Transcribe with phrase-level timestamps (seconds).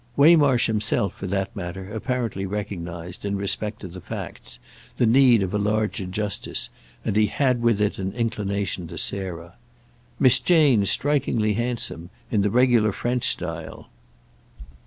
[0.17, 4.57] Waymarsh himself, for that matter, apparently recognised, in respect to the facts,
[4.97, 6.71] the need of a larger justice,
[7.05, 9.57] and he had with it an inclination to Sarah.
[10.19, 13.89] "Miss Jane's strikingly handsome—in the regular French style."